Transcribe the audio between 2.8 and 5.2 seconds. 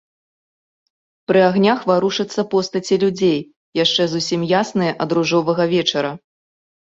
людзей, яшчэ зусім ясныя ад